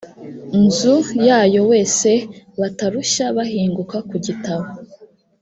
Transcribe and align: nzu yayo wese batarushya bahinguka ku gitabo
nzu 0.63 0.95
yayo 1.27 1.61
wese 1.71 2.09
batarushya 2.59 3.25
bahinguka 3.37 3.97
ku 4.09 4.15
gitabo 4.25 4.67